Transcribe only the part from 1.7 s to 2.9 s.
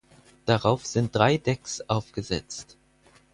aufgesetzt.